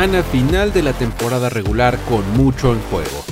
[0.00, 3.22] semana final de la temporada regular con mucho en juego.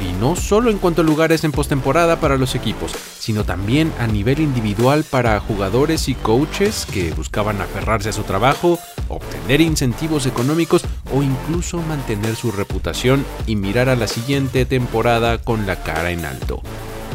[0.00, 4.06] Y no solo en cuanto a lugares en postemporada para los equipos, sino también a
[4.06, 10.86] nivel individual para jugadores y coaches que buscaban aferrarse a su trabajo, obtener incentivos económicos
[11.12, 16.24] o incluso mantener su reputación y mirar a la siguiente temporada con la cara en
[16.24, 16.62] alto.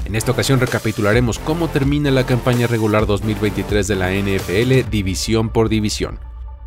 [0.05, 5.70] En esta ocasión recapitularemos cómo termina la campaña regular 2023 de la NFL división por
[5.70, 6.20] división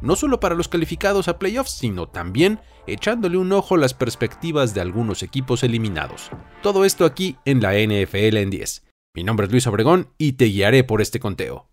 [0.04, 4.74] no solo para los calificados a playoffs, sino también echándole un ojo a las perspectivas
[4.74, 6.30] de algunos equipos eliminados.
[6.62, 8.84] Todo esto aquí en la NFL en 10.
[9.16, 11.68] Mi nombre es Luis Obregón y te guiaré por este conteo.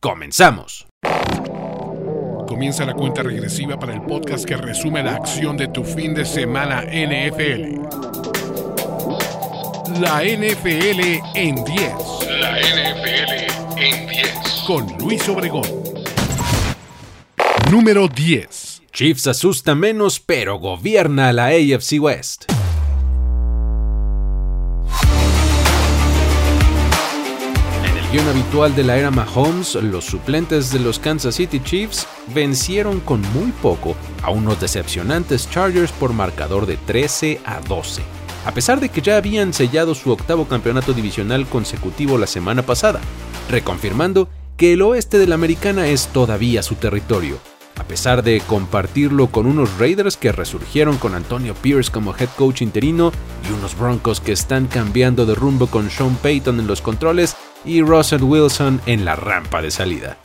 [0.00, 0.86] ¡Comenzamos!
[2.48, 6.24] Comienza la cuenta regresiva para el podcast que resume la acción de tu fin de
[6.24, 7.78] semana NFL.
[10.00, 11.92] La NFL en 10.
[12.40, 14.64] La NFL en 10.
[14.66, 15.87] Con Luis Obregón.
[17.70, 18.82] Número 10.
[18.94, 22.44] Chiefs asusta menos, pero gobierna la AFC West.
[28.10, 33.20] Guión habitual de la era Mahomes, los suplentes de los Kansas City Chiefs vencieron con
[33.32, 38.00] muy poco a unos decepcionantes Chargers por marcador de 13 a 12.
[38.46, 43.00] A pesar de que ya habían sellado su octavo campeonato divisional consecutivo la semana pasada,
[43.50, 47.38] reconfirmando que el oeste de la americana es todavía su territorio,
[47.78, 52.62] a pesar de compartirlo con unos Raiders que resurgieron con Antonio Pierce como head coach
[52.62, 53.12] interino
[53.48, 57.82] y unos Broncos que están cambiando de rumbo con Sean Payton en los controles y
[57.82, 60.18] Russell Wilson en la rampa de salida.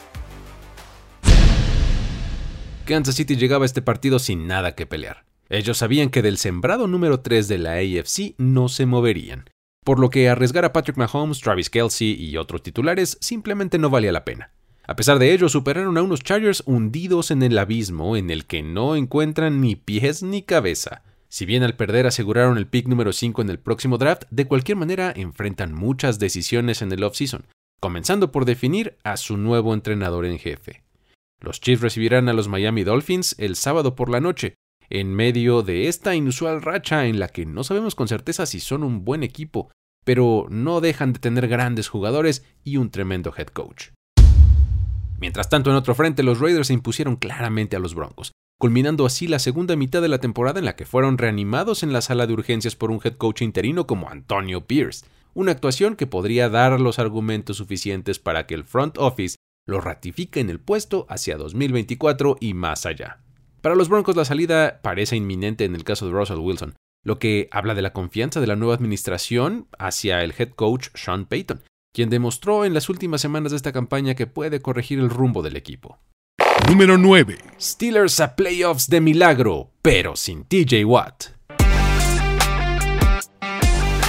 [2.85, 5.25] Kansas City llegaba a este partido sin nada que pelear.
[5.49, 9.49] Ellos sabían que del sembrado número 3 de la AFC no se moverían,
[9.85, 14.11] por lo que arriesgar a Patrick Mahomes, Travis Kelsey y otros titulares simplemente no valía
[14.11, 14.51] la pena.
[14.85, 18.61] A pesar de ello, superaron a unos Chargers hundidos en el abismo en el que
[18.61, 21.03] no encuentran ni pies ni cabeza.
[21.29, 24.77] Si bien al perder aseguraron el pick número 5 en el próximo draft, de cualquier
[24.77, 27.45] manera enfrentan muchas decisiones en el offseason,
[27.79, 30.83] comenzando por definir a su nuevo entrenador en jefe.
[31.39, 34.55] Los Chiefs recibirán a los Miami Dolphins el sábado por la noche,
[34.89, 38.83] en medio de esta inusual racha en la que no sabemos con certeza si son
[38.83, 39.71] un buen equipo,
[40.03, 43.91] pero no dejan de tener grandes jugadores y un tremendo head coach.
[45.23, 49.25] Mientras tanto, en otro frente, los Raiders se impusieron claramente a los Broncos, culminando así
[49.25, 52.33] la segunda mitad de la temporada en la que fueron reanimados en la sala de
[52.33, 56.99] urgencias por un head coach interino como Antonio Pierce, una actuación que podría dar los
[56.99, 62.53] argumentos suficientes para que el front office lo ratifique en el puesto hacia 2024 y
[62.53, 63.21] más allá.
[63.61, 67.47] Para los Broncos la salida parece inminente en el caso de Russell Wilson, lo que
[67.51, 71.61] habla de la confianza de la nueva administración hacia el head coach Sean Payton,
[71.93, 75.55] quien demostró en las últimas semanas de esta campaña que puede corregir el rumbo del
[75.55, 75.99] equipo.
[76.67, 77.37] Número 9.
[77.61, 81.25] Steelers a playoffs de milagro, pero sin TJ Watt.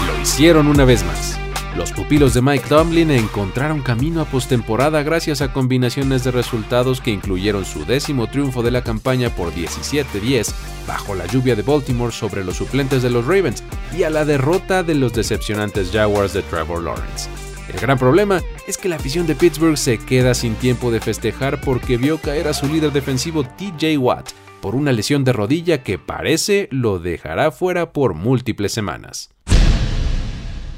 [0.07, 1.39] Lo hicieron una vez más.
[1.77, 7.11] Los pupilos de Mike Tomlin encontraron camino a postemporada gracias a combinaciones de resultados que
[7.11, 10.55] incluyeron su décimo triunfo de la campaña por 17-10
[10.87, 14.85] bajo la lluvia de Baltimore sobre los suplentes de los Ravens y a la derrota
[14.85, 17.29] de los decepcionantes Jaguars de Trevor Lawrence.
[17.73, 21.63] El gran problema es que la afición de Pittsburgh se queda sin tiempo de festejar
[21.63, 24.31] porque vio caer a su líder defensivo TJ Watt
[24.61, 29.31] por una lesión de rodilla que parece lo dejará fuera por múltiples semanas.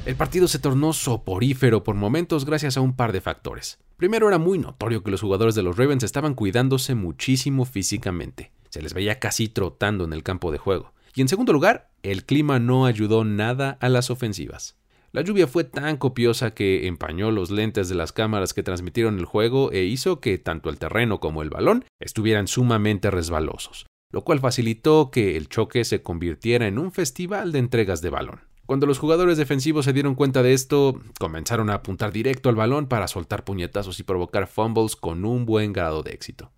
[0.04, 3.78] El partido se tornó soporífero por momentos gracias a un par de factores.
[3.96, 8.52] Primero era muy notorio que los jugadores de los Ravens estaban cuidándose muchísimo físicamente.
[8.70, 10.92] Se les veía casi trotando en el campo de juego.
[11.16, 14.76] Y en segundo lugar, el clima no ayudó nada a las ofensivas.
[15.16, 19.24] La lluvia fue tan copiosa que empañó los lentes de las cámaras que transmitieron el
[19.24, 24.40] juego e hizo que tanto el terreno como el balón estuvieran sumamente resbalosos, lo cual
[24.40, 28.42] facilitó que el choque se convirtiera en un festival de entregas de balón.
[28.66, 32.86] Cuando los jugadores defensivos se dieron cuenta de esto, comenzaron a apuntar directo al balón
[32.86, 36.52] para soltar puñetazos y provocar fumbles con un buen grado de éxito.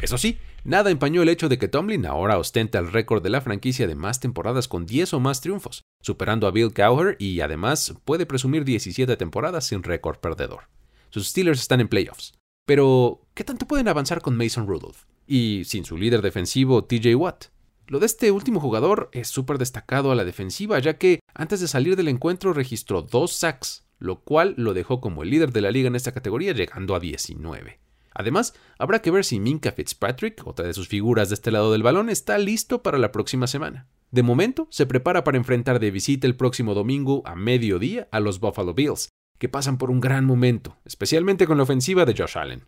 [0.00, 3.40] Eso sí, nada empañó el hecho de que Tomlin ahora ostenta el récord de la
[3.40, 7.94] franquicia de más temporadas con 10 o más triunfos, superando a Bill Cowher y además
[8.04, 10.68] puede presumir 17 temporadas sin récord perdedor.
[11.10, 12.34] Sus Steelers están en playoffs.
[12.66, 15.04] Pero, ¿qué tanto pueden avanzar con Mason Rudolph?
[15.26, 17.46] Y sin su líder defensivo, TJ Watt.
[17.86, 21.68] Lo de este último jugador es súper destacado a la defensiva, ya que antes de
[21.68, 25.70] salir del encuentro registró dos sacks, lo cual lo dejó como el líder de la
[25.70, 27.80] liga en esta categoría, llegando a 19.
[28.18, 31.84] Además, habrá que ver si Minka Fitzpatrick, otra de sus figuras de este lado del
[31.84, 33.86] balón, está listo para la próxima semana.
[34.10, 38.40] De momento, se prepara para enfrentar de visita el próximo domingo a mediodía a los
[38.40, 42.64] Buffalo Bills, que pasan por un gran momento, especialmente con la ofensiva de Josh Allen.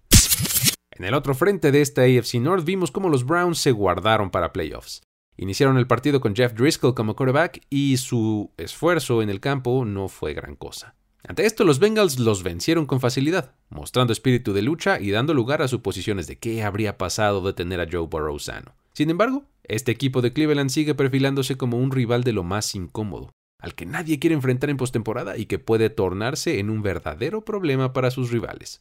[0.92, 4.52] En el otro frente de esta AFC North vimos cómo los Browns se guardaron para
[4.52, 5.02] playoffs.
[5.36, 10.06] Iniciaron el partido con Jeff Driscoll como quarterback y su esfuerzo en el campo no
[10.06, 10.94] fue gran cosa.
[11.26, 15.62] Ante esto, los Bengals los vencieron con facilidad, mostrando espíritu de lucha y dando lugar
[15.62, 18.74] a suposiciones de qué habría pasado de tener a Joe Burrow sano.
[18.92, 23.32] Sin embargo, este equipo de Cleveland sigue perfilándose como un rival de lo más incómodo,
[23.58, 27.92] al que nadie quiere enfrentar en postemporada y que puede tornarse en un verdadero problema
[27.92, 28.80] para sus rivales.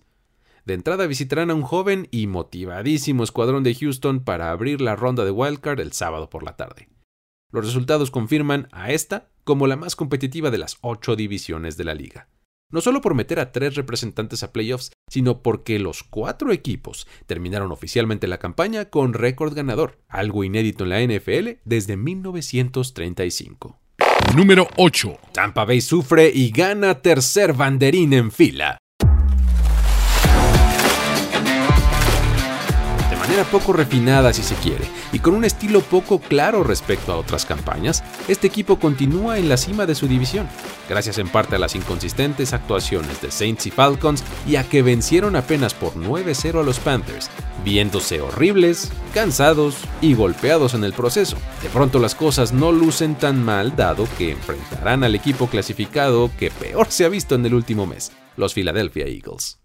[0.66, 5.26] De entrada visitarán a un joven y motivadísimo escuadrón de Houston para abrir la ronda
[5.26, 6.90] de wildcard el sábado por la tarde.
[7.52, 11.96] Los resultados confirman a esta como la más competitiva de las ocho divisiones de la
[11.96, 12.30] liga.
[12.72, 17.72] No solo por meter a tres representantes a playoffs, sino porque los cuatro equipos terminaron
[17.72, 23.80] oficialmente la campaña con récord ganador, algo inédito en la NFL desde 1935.
[24.36, 25.18] Número 8.
[25.34, 28.78] Tampa Bay sufre y gana tercer banderín en fila.
[33.30, 37.46] Manera poco refinada si se quiere, y con un estilo poco claro respecto a otras
[37.46, 40.48] campañas, este equipo continúa en la cima de su división,
[40.90, 45.36] gracias en parte a las inconsistentes actuaciones de Saints y Falcons y a que vencieron
[45.36, 47.30] apenas por 9-0 a los Panthers,
[47.64, 51.38] viéndose horribles, cansados y golpeados en el proceso.
[51.62, 56.50] De pronto las cosas no lucen tan mal dado que enfrentarán al equipo clasificado que
[56.50, 59.59] peor se ha visto en el último mes, los Philadelphia Eagles.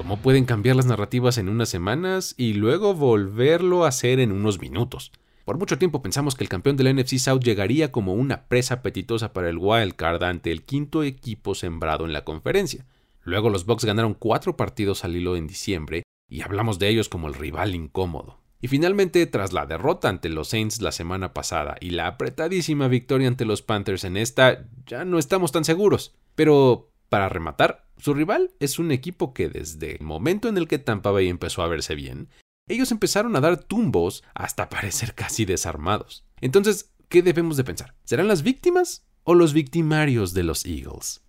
[0.00, 4.58] ¿Cómo pueden cambiar las narrativas en unas semanas y luego volverlo a hacer en unos
[4.58, 5.12] minutos?
[5.44, 9.34] Por mucho tiempo pensamos que el campeón del NFC South llegaría como una presa apetitosa
[9.34, 12.86] para el wild card ante el quinto equipo sembrado en la conferencia.
[13.24, 17.28] Luego los Bucks ganaron cuatro partidos al hilo en diciembre y hablamos de ellos como
[17.28, 18.40] el rival incómodo.
[18.62, 23.28] Y finalmente, tras la derrota ante los Saints la semana pasada y la apretadísima victoria
[23.28, 26.14] ante los Panthers en esta, ya no estamos tan seguros.
[26.34, 30.78] Pero para rematar, su rival es un equipo que desde el momento en el que
[30.78, 32.30] Tampa Bay empezó a verse bien,
[32.68, 36.24] ellos empezaron a dar tumbos hasta parecer casi desarmados.
[36.40, 37.96] Entonces, ¿qué debemos de pensar?
[38.04, 41.22] ¿Serán las víctimas o los victimarios de los Eagles?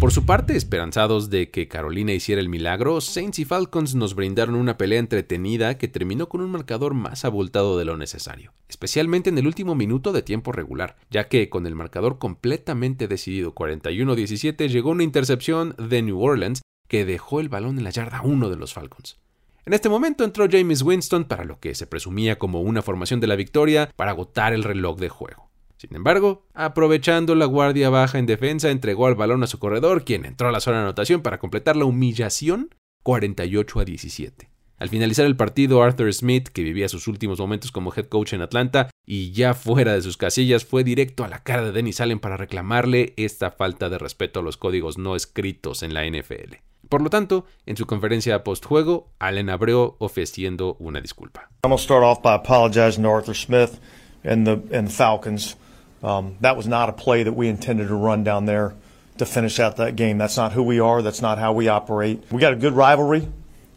[0.00, 4.54] Por su parte, esperanzados de que Carolina hiciera el milagro, Saints y Falcons nos brindaron
[4.54, 9.36] una pelea entretenida que terminó con un marcador más abultado de lo necesario, especialmente en
[9.36, 14.90] el último minuto de tiempo regular, ya que con el marcador completamente decidido 41-17 llegó
[14.90, 18.72] una intercepción de New Orleans que dejó el balón en la yarda 1 de los
[18.72, 19.18] Falcons.
[19.66, 23.26] En este momento entró James Winston para lo que se presumía como una formación de
[23.26, 25.49] la victoria para agotar el reloj de juego.
[25.80, 30.26] Sin embargo, aprovechando la guardia baja en defensa, entregó el balón a su corredor, quien
[30.26, 34.50] entró a la zona de anotación para completar la humillación 48 a 17.
[34.76, 38.42] Al finalizar el partido, Arthur Smith, que vivía sus últimos momentos como head coach en
[38.42, 42.20] Atlanta y ya fuera de sus casillas, fue directo a la cara de Dennis Allen
[42.20, 46.56] para reclamarle esta falta de respeto a los códigos no escritos en la NFL.
[46.90, 51.48] Por lo tanto, en su conferencia post-juego, Allen abrió ofreciendo una disculpa.
[51.78, 53.80] start off by apologizing to Arthur Smith
[54.24, 55.56] and the Falcons.
[56.02, 58.74] Um, that was not a play that we intended to run down there
[59.18, 60.18] to finish out that game.
[60.18, 61.02] That's not who we are.
[61.02, 62.24] That's not how we operate.
[62.30, 63.28] We got a good rivalry,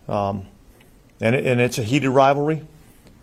[0.07, 0.45] um,
[1.19, 2.61] and, it, and it's a heated rivalry.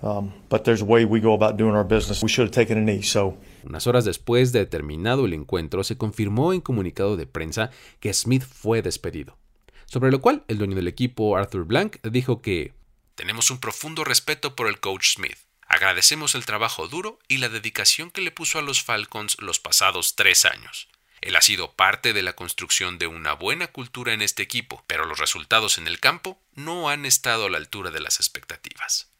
[0.02, 2.23] Um, but there's a way we go about doing our business.
[2.23, 3.02] We should have taken a knee.
[3.02, 3.36] So.
[3.65, 7.70] Unas horas después de terminado el encuentro, se confirmó en comunicado de prensa
[8.01, 9.36] que Smith fue despedido.
[9.84, 12.72] Sobre lo cual, el dueño del equipo, Arthur Blank, dijo que
[13.17, 15.36] Tenemos un profundo respeto por el coach Smith.
[15.70, 20.17] Agradecemos el trabajo duro y la dedicación que le puso a los Falcons los pasados
[20.17, 20.89] tres años.
[21.20, 25.06] Él ha sido parte de la construcción de una buena cultura en este equipo, pero
[25.06, 29.12] los resultados en el campo no han estado a la altura de las expectativas.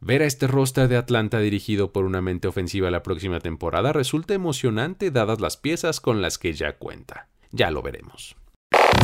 [0.00, 4.34] Ver a este roster de Atlanta dirigido por una mente ofensiva la próxima temporada resulta
[4.34, 7.28] emocionante dadas las piezas con las que ya cuenta.
[7.52, 8.34] Ya lo veremos.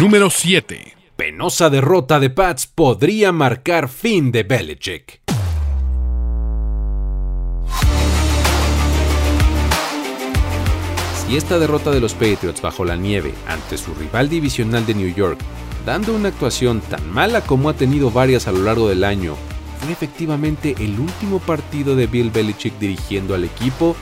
[0.00, 0.96] Número 7.
[1.14, 5.27] Penosa derrota de Pats podría marcar fin de Belichick.
[11.28, 15.14] Y esta derrota de los Patriots bajo la nieve ante su rival divisional de New
[15.14, 15.38] York,
[15.84, 19.36] dando una actuación tan mala como ha tenido varias a lo largo del año,
[19.80, 23.94] fue efectivamente el último partido de Bill Belichick dirigiendo al equipo,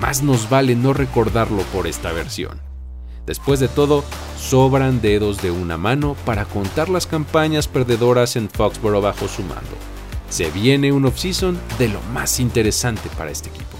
[0.00, 2.60] más nos vale no recordarlo por esta versión.
[3.26, 4.04] Después de todo,
[4.38, 9.76] sobran dedos de una mano para contar las campañas perdedoras en Foxborough bajo su mando.
[10.28, 13.73] Se viene un offseason de lo más interesante para este equipo.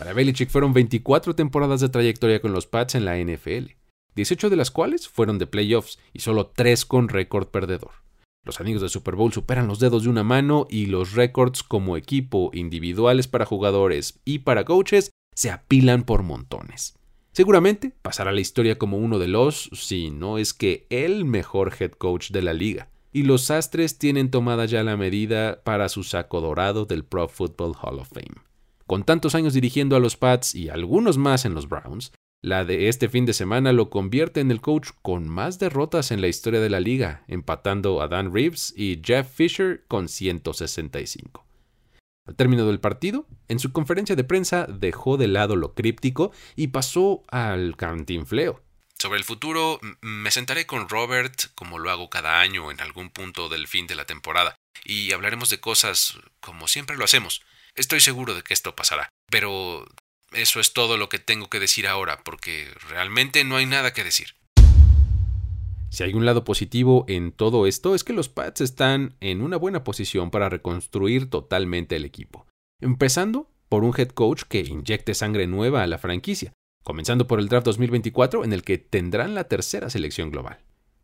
[0.00, 3.72] Para Belichick fueron 24 temporadas de trayectoria con los Pats en la NFL,
[4.14, 7.90] 18 de las cuales fueron de playoffs y solo 3 con récord perdedor.
[8.46, 11.98] Los anillos de Super Bowl superan los dedos de una mano y los récords como
[11.98, 16.98] equipo, individuales para jugadores y para coaches, se apilan por montones.
[17.32, 21.90] Seguramente pasará la historia como uno de los, si no es que el mejor head
[21.90, 22.88] coach de la liga.
[23.12, 27.74] Y los Astres tienen tomada ya la medida para su saco dorado del Pro Football
[27.82, 28.49] Hall of Fame.
[28.90, 32.10] Con tantos años dirigiendo a los Pats y algunos más en los Browns,
[32.42, 36.20] la de este fin de semana lo convierte en el coach con más derrotas en
[36.20, 41.46] la historia de la liga, empatando a Dan Reeves y Jeff Fisher con 165.
[42.26, 46.66] Al término del partido, en su conferencia de prensa dejó de lado lo críptico y
[46.66, 48.60] pasó al cantinfleo.
[48.98, 53.48] Sobre el futuro, me sentaré con Robert, como lo hago cada año en algún punto
[53.48, 57.40] del fin de la temporada, y hablaremos de cosas como siempre lo hacemos.
[57.74, 59.86] Estoy seguro de que esto pasará, pero
[60.32, 64.04] eso es todo lo que tengo que decir ahora, porque realmente no hay nada que
[64.04, 64.34] decir.
[65.90, 69.56] Si hay un lado positivo en todo esto es que los Pats están en una
[69.56, 72.46] buena posición para reconstruir totalmente el equipo.
[72.80, 76.52] Empezando por un head coach que inyecte sangre nueva a la franquicia,
[76.84, 80.60] comenzando por el draft 2024 en el que tendrán la tercera selección global.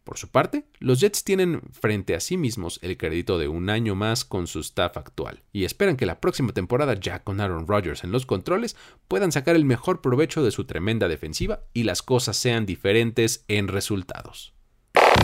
[0.07, 3.97] Por su parte, los Jets tienen frente a sí mismos el crédito de un año
[3.97, 8.05] más con su staff actual y esperan que la próxima temporada, ya con Aaron Rodgers
[8.05, 8.77] en los controles,
[9.09, 13.67] puedan sacar el mejor provecho de su tremenda defensiva y las cosas sean diferentes en
[13.67, 14.55] resultados.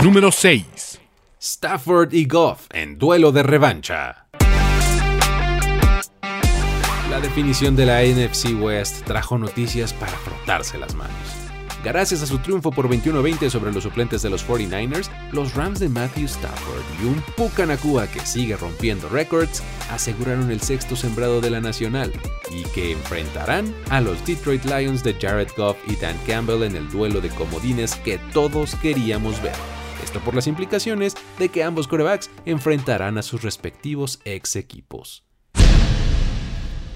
[0.03, 1.01] Número 6.
[1.39, 4.27] Stafford y Goff en duelo de revancha.
[7.09, 11.52] La definición de la NFC West trajo noticias para frotarse las manos.
[11.85, 15.89] Gracias a su triunfo por 21-20 sobre los suplentes de los 49ers, los Rams de
[15.89, 21.61] Matthew Stafford y un Pucanacua que sigue rompiendo récords aseguraron el sexto sembrado de la
[21.61, 22.13] nacional
[22.53, 26.89] y que enfrentarán a los Detroit Lions de Jared Goff y Dan Campbell en el
[26.89, 29.57] duelo de comodines que todos queríamos ver.
[30.05, 35.25] Esto por las implicaciones de que ambos corebacks enfrentarán a sus respectivos ex equipos.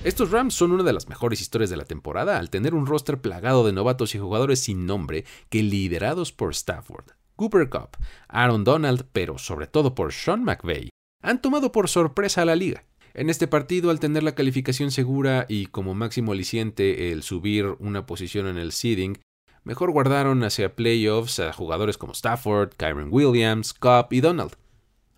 [0.07, 3.21] Estos Rams son una de las mejores historias de la temporada al tener un roster
[3.21, 7.89] plagado de novatos y jugadores sin nombre que liderados por Stafford, Cooper Cup,
[8.29, 10.91] Aaron Donald, pero sobre todo por Sean McVay,
[11.25, 12.85] han tomado por sorpresa a la liga.
[13.15, 18.07] En este partido, al tener la calificación segura y como máximo aliciente el subir una
[18.07, 19.19] posición en el seeding,
[19.65, 24.53] mejor guardaron hacia playoffs a jugadores como Stafford, Kyron Williams, Cobb y Donald.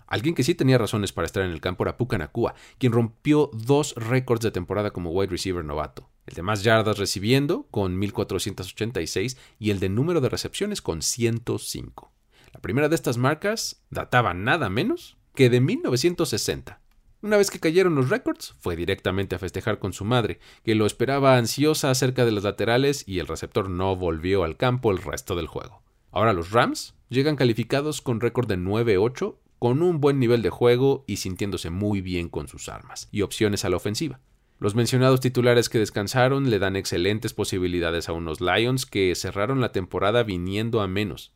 [0.08, 3.50] Alguien que sí tenía razones para estar en el campo era Puka Nakua, quien rompió
[3.52, 6.08] dos récords de temporada como wide receiver novato.
[6.26, 12.10] El de más yardas recibiendo, con 1486, y el de número de recepciones, con 105.
[12.52, 16.80] La primera de estas marcas databa nada menos que de 1960.
[17.20, 20.86] Una vez que cayeron los récords, fue directamente a festejar con su madre, que lo
[20.86, 25.34] esperaba ansiosa acerca de los laterales y el receptor no volvió al campo el resto
[25.34, 25.82] del juego.
[26.12, 31.04] Ahora los Rams llegan calificados con récord de 9-8, con un buen nivel de juego
[31.06, 34.20] y sintiéndose muy bien con sus armas y opciones a la ofensiva.
[34.60, 39.70] Los mencionados titulares que descansaron le dan excelentes posibilidades a unos Lions que cerraron la
[39.70, 41.32] temporada viniendo a menos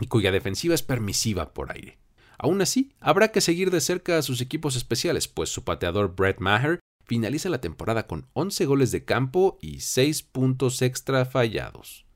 [0.00, 1.98] y cuya defensiva es permisiva por aire.
[2.36, 6.40] Aún así, habrá que seguir de cerca a sus equipos especiales, pues su pateador Brett
[6.40, 12.07] Maher finaliza la temporada con 11 goles de campo y 6 puntos extra fallados.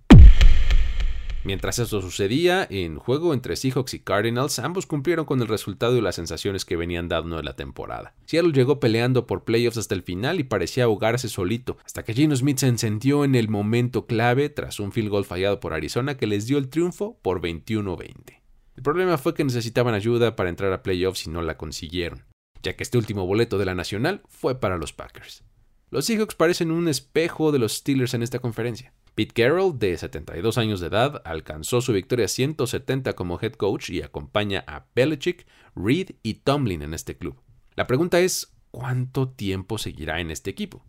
[1.45, 6.01] Mientras eso sucedía, en juego entre Seahawks y Cardinals, ambos cumplieron con el resultado y
[6.01, 8.15] las sensaciones que venían dando en la temporada.
[8.27, 12.37] Seattle llegó peleando por playoffs hasta el final y parecía ahogarse solito, hasta que Gino
[12.37, 16.29] Smith se encendió en el momento clave tras un field goal fallado por Arizona que
[16.29, 18.41] les dio el triunfo por 21-20.
[18.77, 22.25] El problema fue que necesitaban ayuda para entrar a playoffs y no la consiguieron,
[22.63, 25.43] ya que este último boleto de la Nacional fue para los Packers.
[25.91, 28.95] Los Seahawks parecen un espejo de los Steelers en esta conferencia.
[29.15, 34.03] Pete Carroll, de 72 años de edad, alcanzó su victoria 170 como head coach y
[34.03, 37.41] acompaña a Belichick, Reed y Tomlin en este club.
[37.75, 40.85] La pregunta es, ¿cuánto tiempo seguirá en este equipo?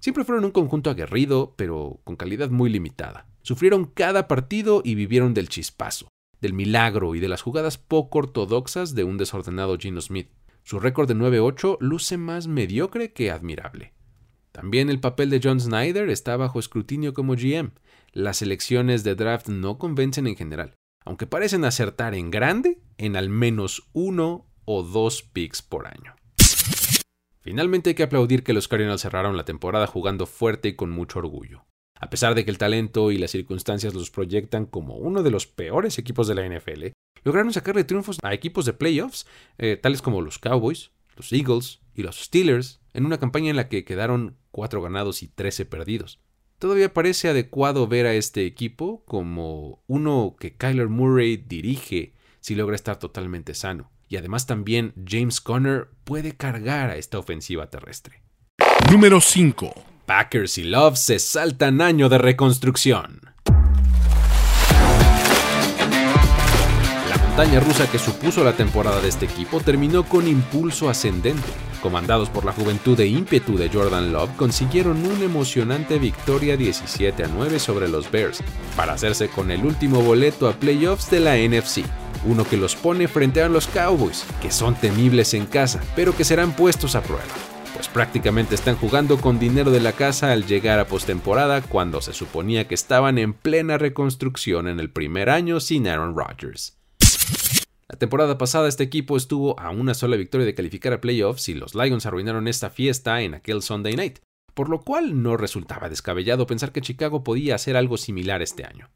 [0.00, 3.26] Siempre fueron un conjunto aguerrido, pero con calidad muy limitada.
[3.42, 6.08] Sufrieron cada partido y vivieron del chispazo
[6.40, 10.30] del milagro y de las jugadas poco ortodoxas de un desordenado Gino Smith.
[10.62, 13.94] Su récord de 9-8 luce más mediocre que admirable.
[14.58, 17.70] También el papel de John Snyder está bajo escrutinio como GM.
[18.10, 20.74] Las elecciones de draft no convencen en general,
[21.04, 26.16] aunque parecen acertar en grande en al menos uno o dos picks por año.
[27.40, 31.20] Finalmente hay que aplaudir que los Cardinals cerraron la temporada jugando fuerte y con mucho
[31.20, 31.64] orgullo.
[31.94, 35.46] A pesar de que el talento y las circunstancias los proyectan como uno de los
[35.46, 36.86] peores equipos de la NFL,
[37.22, 39.24] lograron sacarle triunfos a equipos de playoffs,
[39.56, 43.68] eh, tales como los Cowboys, los Eagles y los Steelers, en una campaña en la
[43.68, 46.20] que quedaron 4 ganados y 13 perdidos.
[46.58, 52.74] Todavía parece adecuado ver a este equipo como uno que Kyler Murray dirige si logra
[52.74, 53.90] estar totalmente sano.
[54.08, 58.22] Y además también James Conner puede cargar a esta ofensiva terrestre.
[58.90, 59.72] Número 5.
[60.06, 63.20] Packers y Love se saltan año de reconstrucción.
[67.38, 71.46] Montaña rusa que supuso la temporada de este equipo terminó con impulso ascendente.
[71.80, 77.28] Comandados por la juventud e ímpetu de Jordan Love, consiguieron una emocionante victoria 17 a
[77.28, 78.42] 9 sobre los Bears
[78.74, 81.84] para hacerse con el último boleto a playoffs de la NFC
[82.24, 86.24] uno que los pone frente a los Cowboys, que son temibles en casa, pero que
[86.24, 87.22] serán puestos a prueba
[87.72, 92.12] pues prácticamente están jugando con dinero de la casa al llegar a postemporada cuando se
[92.12, 96.77] suponía que estaban en plena reconstrucción en el primer año sin Aaron Rodgers.
[97.90, 101.54] La temporada pasada este equipo estuvo a una sola victoria de calificar a playoffs y
[101.54, 104.18] los Lions arruinaron esta fiesta en aquel Sunday night,
[104.52, 108.90] por lo cual no resultaba descabellado pensar que Chicago podía hacer algo similar este año.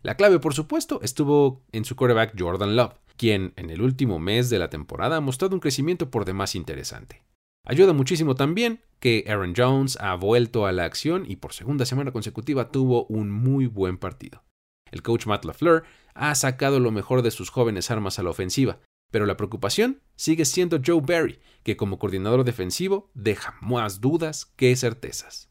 [0.00, 4.48] La clave, por supuesto, estuvo en su quarterback Jordan Love, quien en el último mes
[4.48, 7.22] de la temporada ha mostrado un crecimiento por demás interesante.
[7.66, 12.12] Ayuda muchísimo también que Aaron Jones ha vuelto a la acción y por segunda semana
[12.12, 14.42] consecutiva tuvo un muy buen partido.
[14.90, 15.84] El coach Matt LaFleur
[16.18, 20.44] ha sacado lo mejor de sus jóvenes armas a la ofensiva, pero la preocupación sigue
[20.44, 25.48] siendo Joe Barry, que como coordinador defensivo deja más dudas que certezas.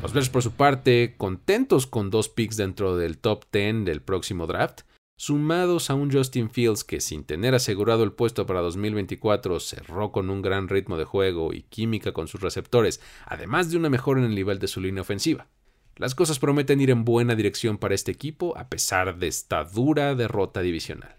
[0.00, 4.46] Los Bears por su parte, contentos con dos picks dentro del top 10 del próximo
[4.46, 4.82] draft,
[5.18, 10.30] sumados a un Justin Fields que sin tener asegurado el puesto para 2024 cerró con
[10.30, 14.26] un gran ritmo de juego y química con sus receptores, además de una mejora en
[14.26, 15.48] el nivel de su línea ofensiva.
[15.98, 20.14] Las cosas prometen ir en buena dirección para este equipo a pesar de esta dura
[20.14, 21.16] derrota divisional.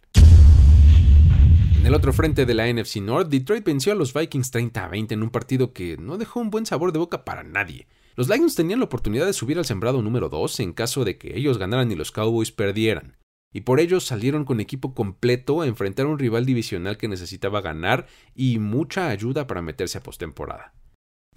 [1.79, 4.87] En el otro frente de la NFC North, Detroit venció a los Vikings 30 a
[4.87, 7.87] 20 en un partido que no dejó un buen sabor de boca para nadie.
[8.15, 11.35] Los Lions tenían la oportunidad de subir al sembrado número 2 en caso de que
[11.35, 13.17] ellos ganaran y los Cowboys perdieran
[13.51, 17.61] y por ello salieron con equipo completo a enfrentar a un rival divisional que necesitaba
[17.61, 18.05] ganar
[18.35, 20.73] y mucha ayuda para meterse a postemporada.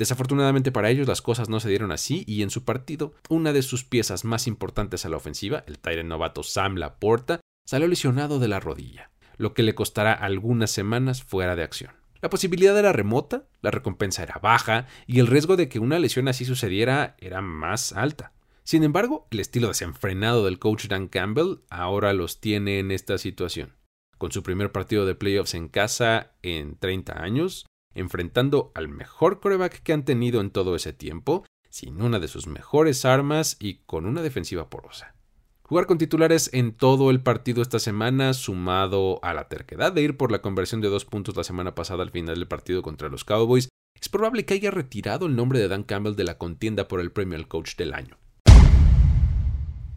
[0.01, 3.61] Desafortunadamente para ellos las cosas no se dieron así y en su partido una de
[3.61, 8.49] sus piezas más importantes a la ofensiva, el Tyrant novato Sam Laporta, salió lesionado de
[8.49, 11.93] la rodilla, lo que le costará algunas semanas fuera de acción.
[12.23, 16.29] La posibilidad era remota, la recompensa era baja y el riesgo de que una lesión
[16.29, 18.33] así sucediera era más alta.
[18.65, 23.75] Sin embargo, el estilo desenfrenado del coach Dan Campbell ahora los tiene en esta situación.
[24.17, 29.83] Con su primer partido de playoffs en casa en 30 años, enfrentando al mejor coreback
[29.83, 34.07] que han tenido en todo ese tiempo, sin una de sus mejores armas y con
[34.07, 35.15] una defensiva porosa.
[35.63, 40.17] Jugar con titulares en todo el partido esta semana, sumado a la terquedad de ir
[40.17, 43.25] por la conversión de dos puntos la semana pasada al final del partido contra los
[43.25, 43.69] Cowboys,
[44.01, 47.13] es probable que haya retirado el nombre de Dan Campbell de la contienda por el
[47.13, 48.20] premio al coach del año.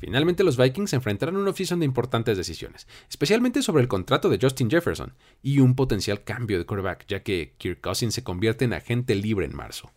[0.03, 4.27] Finalmente los Vikings se enfrentarán a una oficina de importantes decisiones, especialmente sobre el contrato
[4.27, 8.65] de Justin Jefferson y un potencial cambio de quarterback, ya que Kirk Cousins se convierte
[8.65, 9.93] en agente libre en marzo.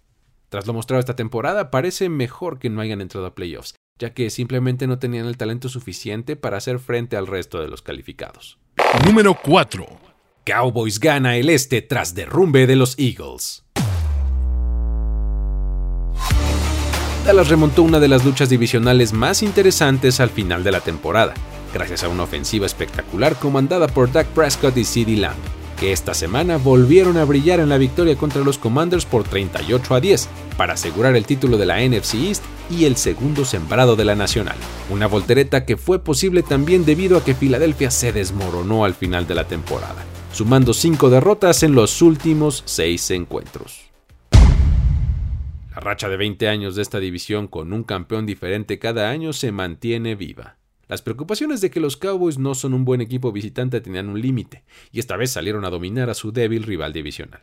[0.49, 4.31] Tras lo mostrado esta temporada, parece mejor que no hayan entrado a playoffs, ya que
[4.31, 8.61] simplemente no tenían el talento suficiente para hacer frente al resto de los calificados.
[9.05, 9.87] Número 4.
[10.45, 13.66] Cowboys gana el este tras derrumbe de los Eagles.
[17.27, 21.35] Dallas remontó una de las luchas divisionales más interesantes al final de la temporada,
[21.75, 25.35] gracias a una ofensiva espectacular comandada por Dak Prescott y CeeDee Lamb,
[25.77, 30.01] que esta semana volvieron a brillar en la victoria contra los Commanders por 38 a
[30.01, 34.15] 10, para asegurar el título de la NFC East y el segundo sembrado de la
[34.15, 34.57] Nacional.
[34.89, 39.35] Una voltereta que fue posible también debido a que Filadelfia se desmoronó al final de
[39.35, 43.86] la temporada, sumando cinco derrotas en los últimos seis encuentros.
[45.77, 49.53] La racha de 20 años de esta división con un campeón diferente cada año se
[49.53, 50.57] mantiene viva.
[50.89, 54.65] Las preocupaciones de que los Cowboys no son un buen equipo visitante tenían un límite,
[54.91, 57.43] y esta vez salieron a dominar a su débil rival divisional.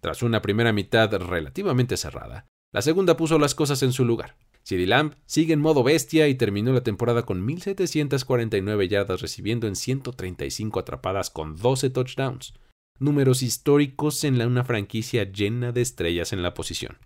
[0.00, 4.36] Tras una primera mitad relativamente cerrada, la segunda puso las cosas en su lugar.
[4.64, 9.76] CeeDee Lamb sigue en modo bestia y terminó la temporada con 1.749 yardas recibiendo en
[9.76, 12.54] 135 atrapadas con 12 touchdowns,
[12.98, 16.96] números históricos en una franquicia llena de estrellas en la posición.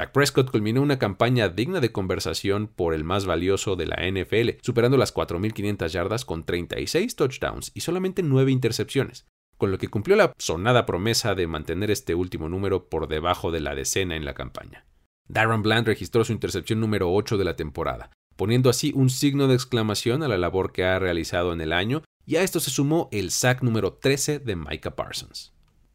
[0.00, 4.58] Dak Prescott culminó una campaña digna de conversación por el más valioso de la NFL,
[4.62, 9.26] superando las 4.500 yardas con 36 touchdowns y solamente 9 intercepciones,
[9.58, 13.60] con lo que cumplió la sonada promesa de mantener este último número por debajo de
[13.60, 14.86] la decena en la campaña.
[15.28, 19.54] Darren Bland registró su intercepción número 8 de la temporada, poniendo así un signo de
[19.54, 23.10] exclamación a la labor que ha realizado en el año, y a esto se sumó
[23.12, 25.52] el sack número 13 de Micah Parsons.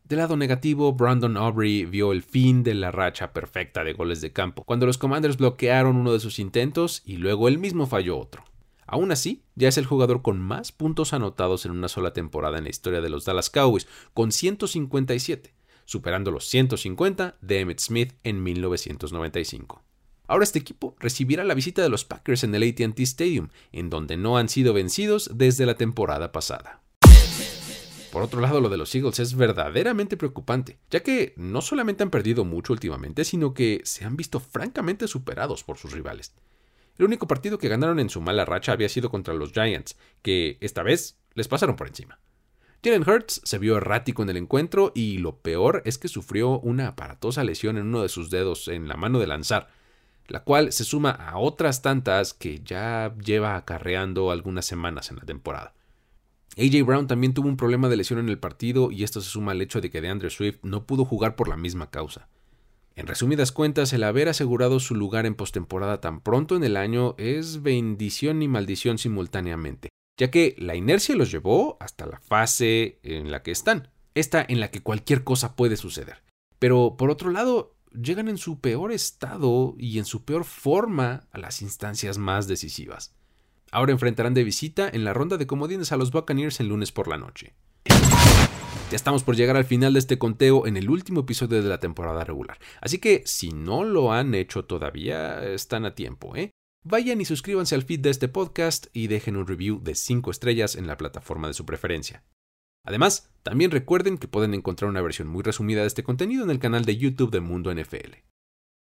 [0.07, 4.31] Del lado negativo, Brandon Aubrey vio el fin de la racha perfecta de goles de
[4.31, 8.43] campo, cuando los Commanders bloquearon uno de sus intentos y luego él mismo falló otro.
[8.85, 12.65] Aún así, ya es el jugador con más puntos anotados en una sola temporada en
[12.65, 18.43] la historia de los Dallas Cowboys, con 157, superando los 150 de Emmett Smith en
[18.43, 19.81] 1995.
[20.27, 24.17] Ahora este equipo recibirá la visita de los Packers en el ATT Stadium, en donde
[24.17, 26.84] no han sido vencidos desde la temporada pasada.
[28.15, 32.09] Por otro lado, lo de los Eagles es verdaderamente preocupante, ya que no solamente han
[32.09, 36.33] perdido mucho últimamente, sino que se han visto francamente superados por sus rivales.
[36.97, 40.57] El único partido que ganaron en su mala racha había sido contra los Giants, que
[40.61, 42.17] esta vez les pasaron por encima.
[42.81, 46.87] Jalen Hurts se vio errático en el encuentro y lo peor es que sufrió una
[46.87, 49.67] aparatosa lesión en uno de sus dedos en la mano de lanzar,
[50.29, 55.25] la cual se suma a otras tantas que ya lleva acarreando algunas semanas en la
[55.25, 55.73] temporada.
[56.57, 59.51] AJ Brown también tuvo un problema de lesión en el partido y esto se suma
[59.51, 62.29] al hecho de que DeAndre Swift no pudo jugar por la misma causa.
[62.95, 67.15] En resumidas cuentas, el haber asegurado su lugar en postemporada tan pronto en el año
[67.17, 73.31] es bendición y maldición simultáneamente, ya que la inercia los llevó hasta la fase en
[73.31, 76.23] la que están, esta en la que cualquier cosa puede suceder.
[76.57, 81.37] Pero por otro lado, llegan en su peor estado y en su peor forma a
[81.37, 83.13] las instancias más decisivas.
[83.75, 87.09] Ahora enfrentarán de visita en la ronda de comodines a los Buccaneers el lunes por
[87.09, 87.55] la noche.
[87.83, 91.81] Ya estamos por llegar al final de este conteo en el último episodio de la
[91.81, 96.51] temporada regular, así que si no lo han hecho todavía, están a tiempo, ¿eh?
[96.85, 100.77] Vayan y suscríbanse al feed de este podcast y dejen un review de 5 estrellas
[100.77, 102.23] en la plataforma de su preferencia.
[102.85, 106.59] Además, también recuerden que pueden encontrar una versión muy resumida de este contenido en el
[106.59, 108.13] canal de YouTube de Mundo NFL.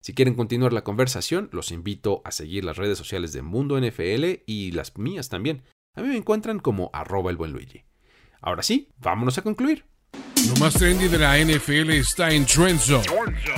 [0.02, 4.42] Si quieren continuar la conversación, los invito a seguir las redes sociales de Mundo NFL
[4.46, 5.62] y las mías también.
[5.94, 7.84] A mí me encuentran como arroba el buen Luigi.
[8.40, 9.84] Ahora sí, vámonos a concluir.
[10.48, 13.06] Lo más trendy de la NFL está en Trend Zone.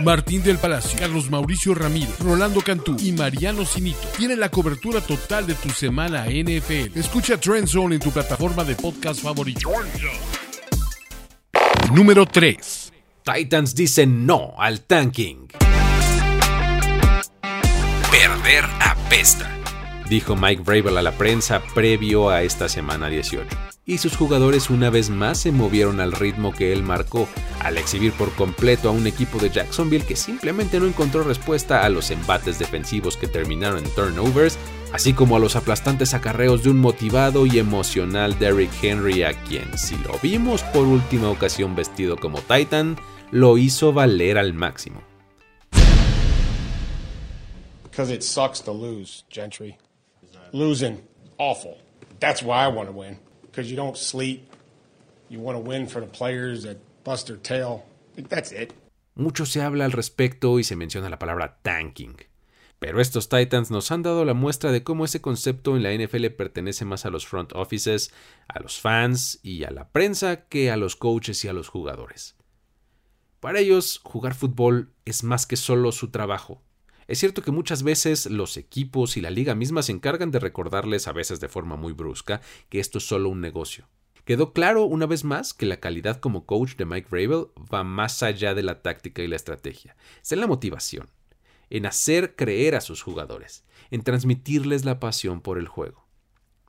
[0.04, 5.46] Martín del Palacio, Carlos Mauricio Ramírez, Rolando Cantú y Mariano Cinito tienen la cobertura total
[5.46, 6.98] de tu semana NFL.
[6.98, 9.70] Escucha Trend Zone en tu plataforma de podcast favorito.
[11.94, 12.92] Número 3.
[13.24, 15.63] Titans dicen no al tanking.
[18.14, 19.50] Perder apesta,
[20.08, 23.48] dijo Mike Vrabel a la prensa previo a esta semana 18.
[23.86, 27.26] Y sus jugadores una vez más se movieron al ritmo que él marcó,
[27.58, 31.88] al exhibir por completo a un equipo de Jacksonville que simplemente no encontró respuesta a
[31.88, 34.58] los embates defensivos que terminaron en turnovers,
[34.92, 39.76] así como a los aplastantes acarreos de un motivado y emocional Derrick Henry a quien,
[39.76, 42.96] si lo vimos por última ocasión vestido como Titan,
[43.32, 45.02] lo hizo valer al máximo.
[47.94, 49.78] Because it sucks to lose, Gentry.
[50.50, 51.06] Losing,
[51.38, 51.78] awful.
[52.18, 53.20] That's why I want to win.
[53.42, 54.50] Because you don't sleep.
[55.28, 57.84] You want to win for the players that bust their tail.
[58.16, 58.72] That's it.
[59.14, 62.16] Mucho se habla al respecto y se menciona la palabra tanking.
[62.80, 66.30] Pero estos Titans nos han dado la muestra de cómo ese concepto en la NFL
[66.30, 68.12] pertenece más a los front offices,
[68.48, 72.34] a los fans y a la prensa que a los coaches y a los jugadores.
[73.38, 76.60] Para ellos, jugar fútbol es más que solo su trabajo,
[77.06, 81.08] es cierto que muchas veces los equipos y la liga misma se encargan de recordarles,
[81.08, 83.88] a veces de forma muy brusca, que esto es solo un negocio.
[84.24, 88.22] Quedó claro una vez más que la calidad como coach de Mike Vrabel va más
[88.22, 89.96] allá de la táctica y la estrategia.
[90.22, 91.10] Es en la motivación,
[91.68, 96.03] en hacer creer a sus jugadores, en transmitirles la pasión por el juego.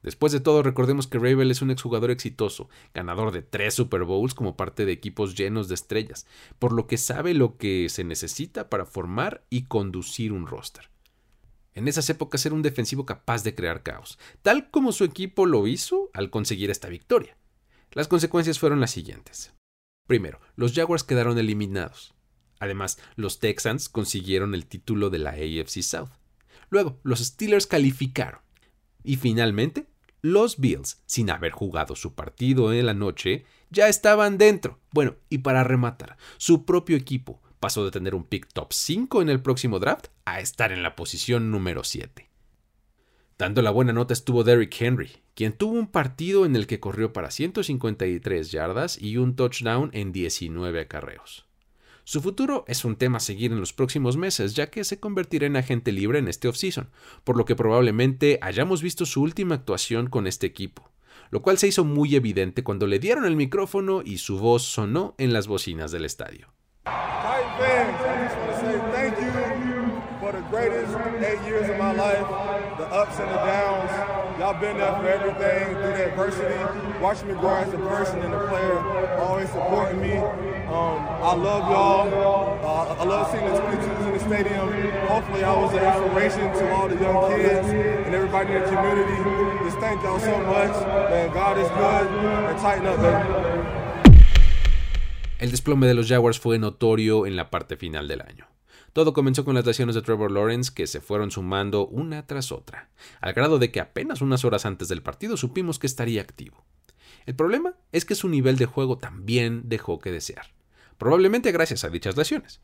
[0.05, 4.35] Después de todo, recordemos que Rabel es un exjugador exitoso, ganador de tres Super Bowls
[4.35, 6.27] como parte de equipos llenos de estrellas,
[6.59, 10.91] por lo que sabe lo que se necesita para formar y conducir un roster.
[11.73, 15.65] En esas épocas era un defensivo capaz de crear caos, tal como su equipo lo
[15.65, 17.35] hizo al conseguir esta victoria.
[17.91, 19.55] Las consecuencias fueron las siguientes.
[20.05, 22.13] Primero, los Jaguars quedaron eliminados.
[22.59, 26.11] Además, los Texans consiguieron el título de la AFC South.
[26.69, 28.41] Luego, los Steelers calificaron.
[29.03, 29.87] Y finalmente,
[30.25, 34.79] los Bills, sin haber jugado su partido en la noche, ya estaban dentro.
[34.91, 39.29] Bueno, y para rematar, su propio equipo pasó de tener un pick top 5 en
[39.29, 42.27] el próximo draft a estar en la posición número 7.
[43.37, 47.13] Dando la buena nota estuvo Derrick Henry, quien tuvo un partido en el que corrió
[47.13, 51.44] para 153 yardas y un touchdown en 19 acarreos.
[52.07, 55.47] Su futuro es un tema a seguir en los próximos meses, ya que se convertirá
[55.47, 56.91] en agente libre en este offseason,
[57.23, 60.91] por lo que probablemente hayamos visto su última actuación con este equipo,
[61.31, 65.15] lo cual se hizo muy evidente cuando le dieron el micrófono y su voz sonó
[65.17, 66.53] en las bocinas del estadio.
[80.67, 82.09] Um, I love y'all.
[82.63, 84.65] Uh, I love seeing the 22s in the stadium.
[85.07, 87.67] Hopefully, I was an inspiration to all the young kids
[88.05, 89.45] and everybody in the community.
[89.79, 90.73] Thank y'all so much.
[91.33, 92.25] God good.
[95.37, 98.47] El desplome de los Jaguars fue notorio en la parte final del año.
[98.93, 102.89] Todo comenzó con las lesiones de Trevor Lawrence que se fueron sumando una tras otra,
[103.21, 106.65] al grado de que apenas unas horas antes del partido supimos que estaría activo.
[107.25, 110.47] El problema es que su nivel de juego también dejó que desear,
[110.97, 112.61] probablemente gracias a dichas lesiones.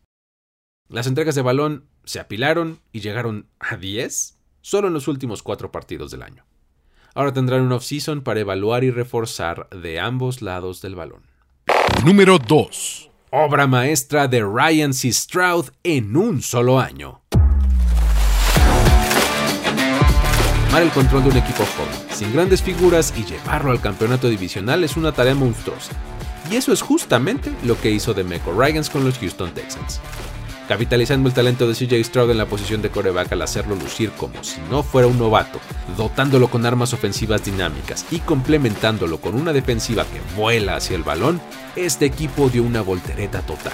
[0.90, 5.72] Las entregas de balón se apilaron y llegaron a 10 solo en los últimos cuatro
[5.72, 6.46] partidos del año.
[7.14, 11.24] Ahora tendrán un off-season para evaluar y reforzar de ambos lados del balón.
[12.06, 15.12] Número 2 obra maestra de Ryan C.
[15.12, 17.22] Stroud en un solo año.
[20.68, 24.84] Tomar el control de un equipo joven, sin grandes figuras y llevarlo al campeonato divisional
[24.84, 25.94] es una tarea monstruosa.
[26.52, 30.02] Y eso es justamente lo que hizo Demeco Ryans con los Houston Texans
[30.72, 34.42] capitalizando el talento de CJ Stroud en la posición de coreback al hacerlo lucir como
[34.42, 35.60] si no fuera un novato,
[35.98, 41.42] dotándolo con armas ofensivas dinámicas y complementándolo con una defensiva que vuela hacia el balón,
[41.76, 43.74] este equipo dio una voltereta total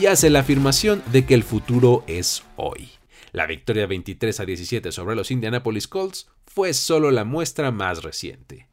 [0.00, 2.88] y hace la afirmación de que el futuro es hoy.
[3.32, 8.69] La victoria 23 a 17 sobre los Indianapolis Colts fue solo la muestra más reciente.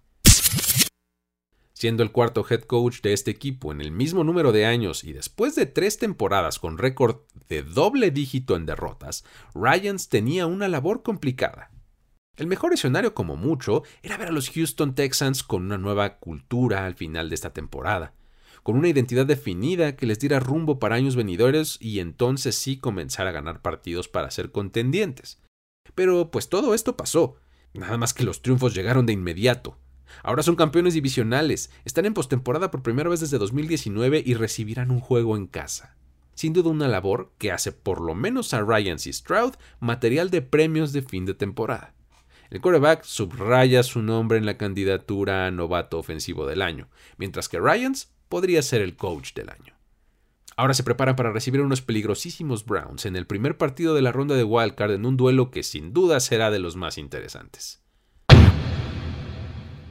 [1.78, 5.14] Siendo el cuarto head coach de este equipo en el mismo número de años y
[5.14, 7.18] después de tres temporadas con récord
[7.50, 11.70] de doble dígito en derrotas, Ryans tenía una labor complicada.
[12.36, 16.88] El mejor escenario como mucho era ver a los Houston Texans con una nueva cultura
[16.88, 18.16] al final de esta temporada,
[18.64, 23.28] con una identidad definida que les diera rumbo para años venidores y entonces sí comenzar
[23.28, 25.44] a ganar partidos para ser contendientes.
[25.94, 27.36] Pero pues todo esto pasó,
[27.76, 29.78] nada más que los triunfos llegaron de inmediato,
[30.24, 35.00] Ahora son campeones divisionales, están en postemporada por primera vez desde 2019 y recibirán un
[35.00, 35.96] juego en casa.
[36.34, 40.42] Sin duda una labor que hace por lo menos a Ryans y Stroud material de
[40.42, 41.94] premios de fin de temporada.
[42.50, 47.60] El quarterback subraya su nombre en la candidatura a novato ofensivo del año, mientras que
[47.60, 49.74] Ryans podría ser el coach del año.
[50.56, 54.36] Ahora se preparan para recibir unos peligrosísimos Browns en el primer partido de la ronda
[54.36, 57.84] de Wildcard en un duelo que sin duda será de los más interesantes.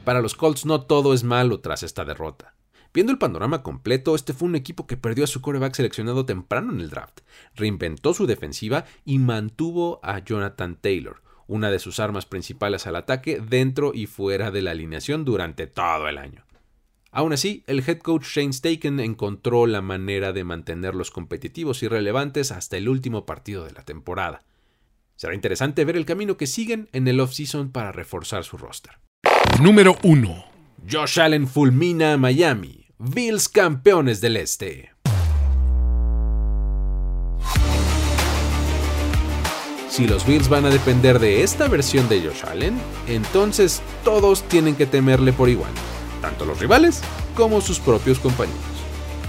[0.07, 2.55] Para los Colts no todo es malo tras esta derrota.
[2.93, 6.71] Viendo el panorama completo, este fue un equipo que perdió a su coreback seleccionado temprano
[6.71, 7.19] en el draft,
[7.55, 13.41] reinventó su defensiva y mantuvo a Jonathan Taylor, una de sus armas principales al ataque
[13.41, 16.45] dentro y fuera de la alineación durante todo el año.
[17.11, 22.53] Aún así, el head coach Shane Staken encontró la manera de mantenerlos competitivos y relevantes
[22.53, 24.45] hasta el último partido de la temporada.
[25.17, 29.05] Será interesante ver el camino que siguen en el offseason para reforzar su roster.
[29.61, 30.45] Número 1.
[30.87, 32.85] Josh Allen fulmina a Miami.
[32.99, 34.91] Bills campeones del Este.
[39.89, 44.75] Si los Bills van a depender de esta versión de Josh Allen, entonces todos tienen
[44.75, 45.71] que temerle por igual,
[46.21, 47.01] tanto los rivales
[47.35, 48.61] como sus propios compañeros.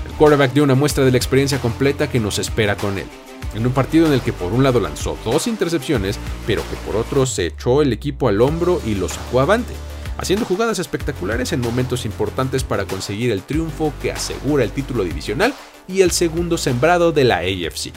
[0.07, 3.07] El quarterback dio una muestra de la experiencia completa que nos espera con él,
[3.55, 6.97] en un partido en el que por un lado lanzó dos intercepciones, pero que por
[6.97, 9.73] otro se echó el equipo al hombro y lo sacó avante
[10.19, 15.55] haciendo jugadas espectaculares en momentos importantes para conseguir el triunfo que asegura el título divisional
[15.87, 17.93] y el segundo sembrado de la AFC.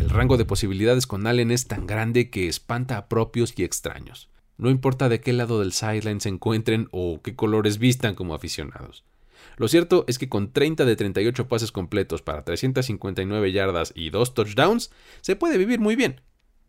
[0.00, 4.28] El rango de posibilidades con Allen es tan grande que espanta a propios y extraños.
[4.56, 9.04] No importa de qué lado del sideline se encuentren o qué colores vistan como aficionados.
[9.56, 14.34] Lo cierto es que con 30 de 38 pases completos para 359 yardas y 2
[14.34, 16.20] touchdowns, se puede vivir muy bien,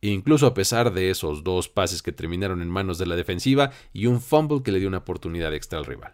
[0.01, 4.05] incluso a pesar de esos dos pases que terminaron en manos de la defensiva y
[4.05, 6.13] un fumble que le dio una oportunidad extra al rival.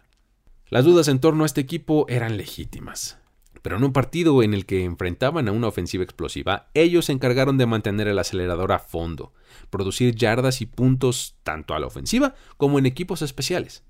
[0.68, 3.18] Las dudas en torno a este equipo eran legítimas,
[3.62, 7.58] pero en un partido en el que enfrentaban a una ofensiva explosiva, ellos se encargaron
[7.58, 9.32] de mantener el acelerador a fondo,
[9.70, 13.84] producir yardas y puntos tanto a la ofensiva como en equipos especiales.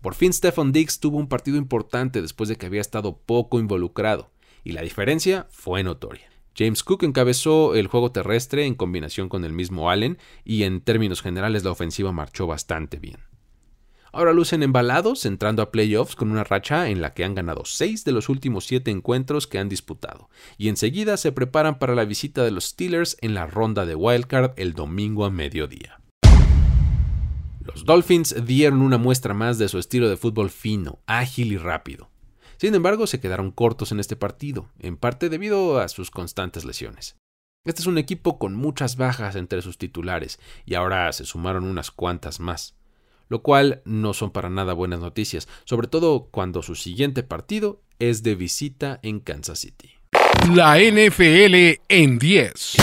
[0.00, 4.30] Por fin Stefan Diggs tuvo un partido importante después de que había estado poco involucrado,
[4.62, 6.30] y la diferencia fue notoria.
[6.58, 11.22] James Cook encabezó el juego terrestre en combinación con el mismo Allen y en términos
[11.22, 13.18] generales la ofensiva marchó bastante bien.
[14.10, 18.04] Ahora lucen embalados entrando a playoffs con una racha en la que han ganado 6
[18.04, 22.42] de los últimos 7 encuentros que han disputado y enseguida se preparan para la visita
[22.42, 26.00] de los Steelers en la ronda de Wildcard el domingo a mediodía.
[27.60, 32.07] Los Dolphins dieron una muestra más de su estilo de fútbol fino, ágil y rápido.
[32.58, 37.16] Sin embargo, se quedaron cortos en este partido, en parte debido a sus constantes lesiones.
[37.64, 41.92] Este es un equipo con muchas bajas entre sus titulares, y ahora se sumaron unas
[41.92, 42.74] cuantas más,
[43.28, 48.24] lo cual no son para nada buenas noticias, sobre todo cuando su siguiente partido es
[48.24, 49.92] de visita en Kansas City.
[50.52, 52.76] La NFL en 10.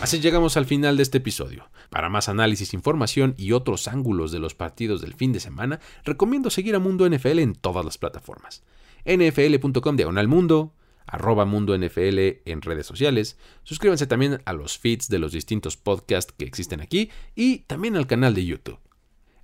[0.00, 1.68] Así llegamos al final de este episodio.
[1.90, 6.48] Para más análisis, información y otros ángulos de los partidos del fin de semana, recomiendo
[6.50, 8.62] seguir a Mundo NFL en todas las plataformas.
[9.04, 10.74] nfl.com diagonal mundo,
[11.06, 13.38] arroba mundo NFL en redes sociales.
[13.64, 18.06] Suscríbanse también a los feeds de los distintos podcasts que existen aquí y también al
[18.06, 18.78] canal de YouTube.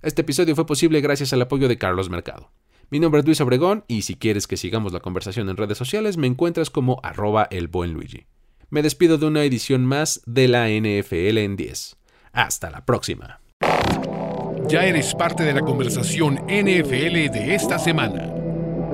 [0.01, 2.51] Este episodio fue posible gracias al apoyo de Carlos Mercado.
[2.91, 6.17] Mi nombre es Luis Obregón y si quieres que sigamos la conversación en redes sociales
[6.17, 8.27] me encuentras como arroba el buen Luigi.
[8.69, 11.97] Me despido de una edición más de la NFL en 10.
[12.33, 13.41] Hasta la próxima.
[14.67, 18.44] Ya eres parte de la conversación NFL de esta semana.